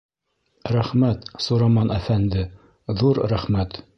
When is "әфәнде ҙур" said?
1.97-3.25